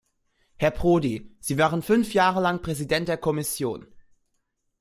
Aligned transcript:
Herr 0.57 0.71
Prodi, 0.71 1.29
Sie 1.41 1.59
waren 1.59 1.83
fünf 1.83 2.15
Jahre 2.15 2.41
lang 2.41 2.63
Präsident 2.63 3.07
der 3.07 3.17
Kommission. 3.19 3.85